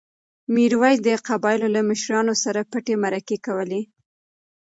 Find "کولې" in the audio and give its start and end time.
3.45-3.81